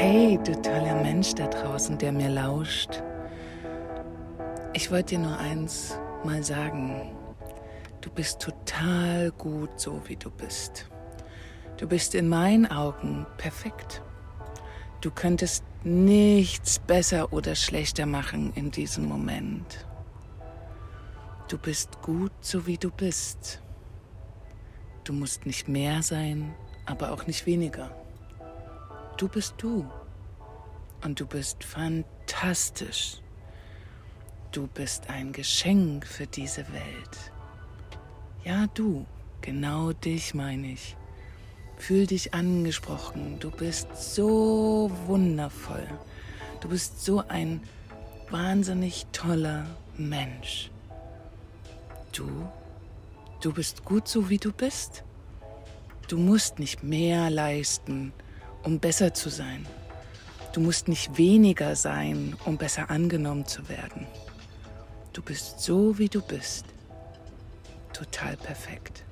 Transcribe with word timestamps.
Hey, 0.00 0.38
du 0.44 0.52
toller 0.62 1.02
Mensch 1.02 1.34
da 1.34 1.48
draußen, 1.48 1.98
der 1.98 2.12
mir 2.12 2.28
lauscht. 2.28 3.02
Ich 4.72 4.92
wollte 4.92 5.16
dir 5.16 5.18
nur 5.18 5.36
eins 5.36 5.98
mal 6.22 6.40
sagen. 6.44 7.16
Du 8.00 8.08
bist 8.08 8.40
total 8.40 9.32
gut 9.32 9.70
so, 9.74 10.00
wie 10.06 10.14
du 10.14 10.30
bist. 10.30 10.88
Du 11.78 11.88
bist 11.88 12.14
in 12.14 12.28
meinen 12.28 12.70
Augen 12.70 13.26
perfekt. 13.38 14.00
Du 15.00 15.10
könntest 15.10 15.64
nichts 15.82 16.78
besser 16.78 17.32
oder 17.32 17.56
schlechter 17.56 18.06
machen 18.06 18.52
in 18.54 18.70
diesem 18.70 19.04
Moment. 19.04 19.84
Du 21.48 21.58
bist 21.58 22.00
gut 22.02 22.30
so, 22.40 22.68
wie 22.68 22.78
du 22.78 22.92
bist. 22.92 23.60
Du 25.02 25.12
musst 25.12 25.44
nicht 25.44 25.66
mehr 25.66 26.04
sein, 26.04 26.54
aber 26.86 27.10
auch 27.10 27.26
nicht 27.26 27.46
weniger. 27.46 27.90
Du 29.18 29.26
bist 29.26 29.54
du. 29.58 29.84
Und 31.04 31.18
du 31.18 31.26
bist 31.26 31.64
fantastisch. 31.64 33.20
Du 34.52 34.68
bist 34.68 35.10
ein 35.10 35.32
Geschenk 35.32 36.06
für 36.06 36.28
diese 36.28 36.64
Welt. 36.72 37.32
Ja, 38.44 38.68
du, 38.74 39.06
genau 39.40 39.92
dich 39.92 40.34
meine 40.34 40.68
ich. 40.68 40.96
Fühl 41.78 42.06
dich 42.06 42.32
angesprochen. 42.32 43.40
Du 43.40 43.50
bist 43.50 43.88
so 43.96 44.88
wundervoll. 45.06 45.88
Du 46.60 46.68
bist 46.68 47.04
so 47.04 47.24
ein 47.26 47.60
wahnsinnig 48.30 49.06
toller 49.10 49.66
Mensch. 49.96 50.70
Du, 52.12 52.28
du 53.40 53.52
bist 53.52 53.84
gut 53.84 54.06
so, 54.06 54.30
wie 54.30 54.38
du 54.38 54.52
bist. 54.52 55.02
Du 56.06 56.18
musst 56.18 56.60
nicht 56.60 56.84
mehr 56.84 57.30
leisten, 57.30 58.12
um 58.62 58.78
besser 58.78 59.14
zu 59.14 59.28
sein. 59.28 59.66
Du 60.52 60.60
musst 60.60 60.88
nicht 60.88 61.16
weniger 61.18 61.76
sein, 61.76 62.36
um 62.44 62.56
besser 62.56 62.90
angenommen 62.90 63.46
zu 63.46 63.68
werden. 63.68 64.06
Du 65.12 65.22
bist 65.22 65.60
so, 65.60 65.98
wie 65.98 66.08
du 66.08 66.22
bist. 66.22 66.64
Total 67.92 68.36
perfekt. 68.36 69.04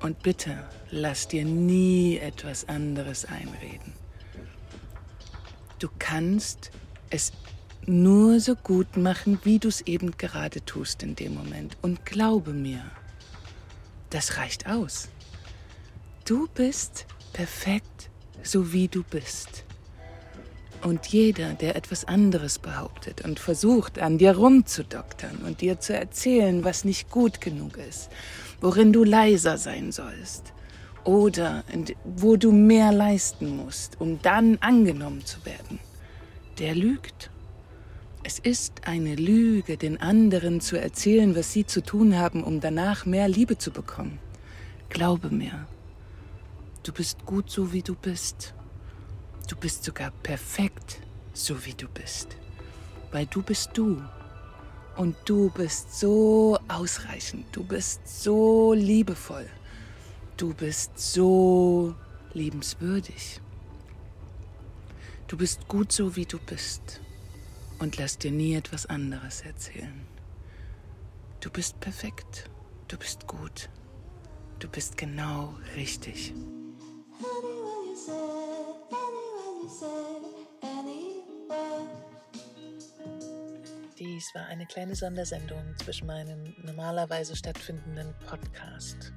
Und 0.00 0.22
bitte 0.22 0.64
lass 0.90 1.28
dir 1.28 1.44
nie 1.44 2.18
etwas 2.18 2.68
anderes 2.68 3.24
einreden. 3.24 3.92
Du 5.78 5.88
kannst 5.98 6.70
es 7.10 7.32
nur 7.86 8.40
so 8.40 8.54
gut 8.54 8.96
machen, 8.96 9.38
wie 9.44 9.58
du 9.58 9.68
es 9.68 9.82
eben 9.82 10.12
gerade 10.16 10.64
tust 10.64 11.02
in 11.02 11.16
dem 11.16 11.34
Moment. 11.34 11.76
Und 11.82 12.04
glaube 12.06 12.52
mir, 12.52 12.82
das 14.10 14.36
reicht 14.36 14.66
aus. 14.66 15.08
Du 16.24 16.48
bist 16.54 17.06
perfekt, 17.34 18.08
so 18.42 18.72
wie 18.72 18.88
du 18.88 19.02
bist. 19.02 19.64
Und 20.82 21.06
jeder, 21.06 21.54
der 21.54 21.76
etwas 21.76 22.06
anderes 22.06 22.58
behauptet 22.58 23.22
und 23.24 23.38
versucht, 23.38 23.98
an 23.98 24.18
dir 24.18 24.36
rumzudoktern 24.36 25.38
und 25.44 25.60
dir 25.60 25.80
zu 25.80 25.94
erzählen, 25.94 26.64
was 26.64 26.84
nicht 26.84 27.10
gut 27.10 27.40
genug 27.40 27.76
ist, 27.76 28.10
worin 28.60 28.92
du 28.92 29.04
leiser 29.04 29.58
sein 29.58 29.92
sollst 29.92 30.52
oder 31.04 31.64
wo 32.04 32.36
du 32.36 32.52
mehr 32.52 32.92
leisten 32.92 33.56
musst, 33.56 34.00
um 34.00 34.20
dann 34.22 34.58
angenommen 34.60 35.24
zu 35.24 35.44
werden, 35.44 35.78
der 36.58 36.74
lügt. 36.74 37.30
Es 38.22 38.38
ist 38.38 38.86
eine 38.86 39.16
Lüge, 39.16 39.76
den 39.76 40.00
anderen 40.00 40.60
zu 40.60 40.76
erzählen, 40.76 41.34
was 41.36 41.52
sie 41.52 41.66
zu 41.66 41.82
tun 41.82 42.16
haben, 42.16 42.42
um 42.44 42.60
danach 42.60 43.04
mehr 43.04 43.28
Liebe 43.28 43.58
zu 43.58 43.70
bekommen. 43.70 44.18
Glaube 44.88 45.30
mir, 45.30 45.66
du 46.84 46.92
bist 46.92 47.24
gut 47.24 47.50
so, 47.50 47.72
wie 47.72 47.82
du 47.82 47.94
bist. 47.94 48.54
Du 49.48 49.56
bist 49.56 49.84
sogar 49.84 50.10
perfekt, 50.22 51.00
so 51.32 51.64
wie 51.64 51.74
du 51.74 51.88
bist. 51.88 52.36
Weil 53.10 53.26
du 53.26 53.42
bist 53.42 53.70
du. 53.74 54.00
Und 54.96 55.16
du 55.24 55.50
bist 55.50 55.98
so 55.98 56.58
ausreichend. 56.68 57.46
Du 57.52 57.64
bist 57.64 58.06
so 58.06 58.74
liebevoll. 58.74 59.48
Du 60.36 60.54
bist 60.54 60.98
so 60.98 61.94
liebenswürdig. 62.32 63.40
Du 65.26 65.36
bist 65.36 65.66
gut 65.66 65.90
so, 65.90 66.14
wie 66.16 66.26
du 66.26 66.38
bist. 66.38 67.00
Und 67.78 67.96
lass 67.96 68.18
dir 68.18 68.30
nie 68.30 68.54
etwas 68.54 68.86
anderes 68.86 69.40
erzählen. 69.40 70.06
Du 71.40 71.50
bist 71.50 71.80
perfekt. 71.80 72.48
Du 72.88 72.96
bist 72.96 73.26
gut. 73.26 73.68
Du 74.60 74.68
bist 74.68 74.96
genau 74.96 75.54
richtig. 75.76 76.32
Dies 83.98 84.34
war 84.34 84.46
eine 84.46 84.66
kleine 84.66 84.94
Sondersendung 84.94 85.62
zwischen 85.76 86.06
meinem 86.06 86.54
normalerweise 86.64 87.36
stattfindenden 87.36 88.14
Podcast. 88.26 89.12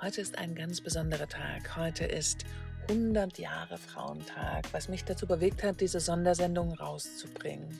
Heute 0.00 0.20
ist 0.20 0.36
ein 0.38 0.54
ganz 0.54 0.80
besonderer 0.80 1.28
Tag. 1.28 1.76
Heute 1.76 2.04
ist 2.04 2.44
100 2.88 3.38
Jahre 3.38 3.78
Frauentag, 3.78 4.72
was 4.72 4.88
mich 4.88 5.04
dazu 5.04 5.26
bewegt 5.26 5.62
hat, 5.62 5.80
diese 5.80 6.00
Sondersendung 6.00 6.72
rauszubringen. 6.72 7.78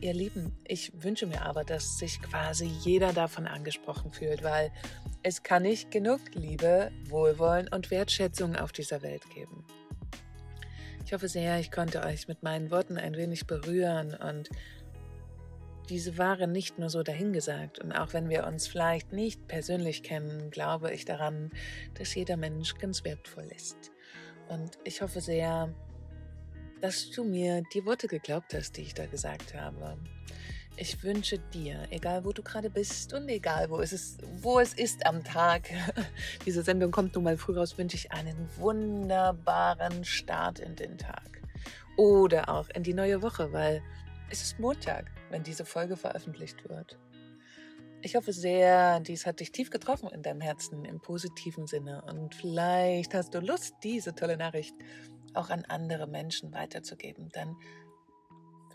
Ihr 0.00 0.12
Lieben, 0.12 0.56
ich 0.66 0.92
wünsche 1.02 1.26
mir 1.26 1.42
aber, 1.42 1.64
dass 1.64 1.98
sich 1.98 2.20
quasi 2.20 2.66
jeder 2.66 3.12
davon 3.12 3.46
angesprochen 3.46 4.12
fühlt, 4.12 4.42
weil 4.42 4.70
es 5.26 5.42
kann 5.42 5.64
nicht 5.64 5.90
genug 5.90 6.20
Liebe, 6.34 6.92
Wohlwollen 7.08 7.66
und 7.74 7.90
Wertschätzung 7.90 8.54
auf 8.54 8.70
dieser 8.70 9.02
Welt 9.02 9.28
geben. 9.30 9.64
Ich 11.04 11.12
hoffe 11.12 11.26
sehr, 11.26 11.58
ich 11.58 11.72
konnte 11.72 12.04
euch 12.04 12.28
mit 12.28 12.44
meinen 12.44 12.70
Worten 12.70 12.96
ein 12.96 13.16
wenig 13.16 13.44
berühren 13.48 14.14
und 14.14 14.48
diese 15.88 16.16
waren 16.16 16.52
nicht 16.52 16.78
nur 16.78 16.90
so 16.90 17.02
dahingesagt. 17.02 17.80
Und 17.80 17.90
auch 17.90 18.12
wenn 18.12 18.28
wir 18.28 18.46
uns 18.46 18.68
vielleicht 18.68 19.12
nicht 19.12 19.48
persönlich 19.48 20.04
kennen, 20.04 20.52
glaube 20.52 20.92
ich 20.92 21.04
daran, 21.04 21.50
dass 21.94 22.14
jeder 22.14 22.36
Mensch 22.36 22.78
ganz 22.78 23.02
wertvoll 23.02 23.48
ist. 23.52 23.90
Und 24.46 24.78
ich 24.84 25.02
hoffe 25.02 25.20
sehr, 25.20 25.74
dass 26.80 27.10
du 27.10 27.24
mir 27.24 27.64
die 27.74 27.84
Worte 27.84 28.06
geglaubt 28.06 28.54
hast, 28.54 28.76
die 28.76 28.82
ich 28.82 28.94
da 28.94 29.06
gesagt 29.06 29.54
habe. 29.54 29.98
Ich 30.78 31.02
wünsche 31.02 31.38
dir, 31.38 31.86
egal 31.88 32.26
wo 32.26 32.32
du 32.32 32.42
gerade 32.42 32.68
bist 32.68 33.14
und 33.14 33.26
egal 33.30 33.70
wo 33.70 33.80
es 33.80 33.94
ist, 33.94 34.20
wo 34.42 34.60
es 34.60 34.74
ist 34.74 35.06
am 35.06 35.24
Tag, 35.24 35.70
diese 36.44 36.62
Sendung 36.62 36.90
kommt 36.90 37.14
nun 37.14 37.24
mal 37.24 37.38
früh 37.38 37.56
raus, 37.56 37.78
wünsche 37.78 37.96
ich 37.96 38.12
einen 38.12 38.46
wunderbaren 38.58 40.04
Start 40.04 40.58
in 40.58 40.76
den 40.76 40.98
Tag. 40.98 41.40
Oder 41.96 42.50
auch 42.50 42.68
in 42.68 42.82
die 42.82 42.92
neue 42.92 43.22
Woche, 43.22 43.54
weil 43.54 43.82
es 44.30 44.42
ist 44.42 44.58
Montag, 44.58 45.10
wenn 45.30 45.42
diese 45.42 45.64
Folge 45.64 45.96
veröffentlicht 45.96 46.68
wird. 46.68 46.98
Ich 48.02 48.14
hoffe 48.14 48.34
sehr, 48.34 49.00
dies 49.00 49.24
hat 49.24 49.40
dich 49.40 49.52
tief 49.52 49.70
getroffen 49.70 50.10
in 50.10 50.22
deinem 50.22 50.42
Herzen 50.42 50.84
im 50.84 51.00
positiven 51.00 51.66
Sinne 51.66 52.02
und 52.02 52.34
vielleicht 52.34 53.14
hast 53.14 53.34
du 53.34 53.40
Lust, 53.40 53.76
diese 53.82 54.14
tolle 54.14 54.36
Nachricht 54.36 54.74
auch 55.32 55.48
an 55.48 55.64
andere 55.68 56.06
Menschen 56.06 56.52
weiterzugeben. 56.52 57.30
Dann 57.32 57.56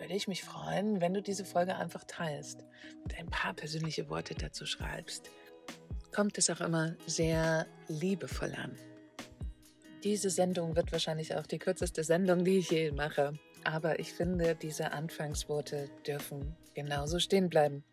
würde 0.02 0.16
ich 0.16 0.28
mich 0.28 0.44
freuen, 0.44 1.00
wenn 1.00 1.14
du 1.14 1.22
diese 1.22 1.46
Folge 1.46 1.76
einfach 1.76 2.04
teilst 2.06 2.66
und 3.04 3.18
ein 3.20 3.28
paar 3.28 3.54
persönliche 3.54 4.10
Worte 4.10 4.34
dazu 4.34 4.66
schreibst. 4.66 5.30
Kommt 6.12 6.40
es 6.40 6.50
auch 6.50 6.60
immer 6.60 6.96
sehr 7.06 7.68
liebevoll 7.88 8.54
an. 8.56 8.76
Diese 10.04 10.32
Sendung 10.32 10.76
wird 10.76 10.92
wahrscheinlich 10.92 11.36
auch 11.36 11.46
die 11.46 11.60
kürzeste 11.60 12.04
Sendung, 12.04 12.44
die 12.44 12.58
ich 12.58 12.72
je 12.72 12.92
mache. 12.92 13.34
Aber 13.64 14.00
ich 14.00 14.12
finde, 14.12 14.56
diese 14.56 14.92
Anfangsworte 14.92 15.88
dürfen 16.08 16.58
genauso 16.74 17.20
stehen 17.20 17.48
bleiben. 17.48 17.84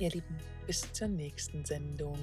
Ihr 0.00 0.10
Lieben, 0.10 0.36
bis 0.66 0.92
zur 0.92 1.06
nächsten 1.06 1.64
Sendung. 1.64 2.18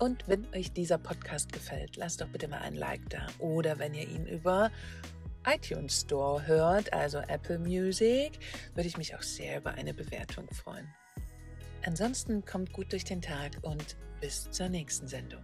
Und 0.00 0.26
wenn 0.26 0.44
euch 0.52 0.72
dieser 0.72 0.98
Podcast 0.98 1.52
gefällt, 1.52 1.94
lasst 1.94 2.20
doch 2.20 2.28
bitte 2.28 2.48
mal 2.48 2.62
ein 2.62 2.74
Like 2.74 3.08
da. 3.10 3.28
Oder 3.38 3.78
wenn 3.78 3.94
ihr 3.94 4.08
ihn 4.08 4.26
über 4.26 4.72
iTunes 5.46 6.00
Store 6.00 6.46
hört, 6.46 6.92
also 6.92 7.18
Apple 7.18 7.58
Music, 7.58 8.38
würde 8.74 8.88
ich 8.88 8.96
mich 8.96 9.14
auch 9.14 9.22
sehr 9.22 9.58
über 9.58 9.72
eine 9.72 9.94
Bewertung 9.94 10.48
freuen. 10.52 10.88
Ansonsten 11.84 12.44
kommt 12.44 12.72
gut 12.72 12.92
durch 12.92 13.04
den 13.04 13.20
Tag 13.20 13.52
und 13.62 13.96
bis 14.20 14.50
zur 14.50 14.68
nächsten 14.68 15.06
Sendung. 15.06 15.42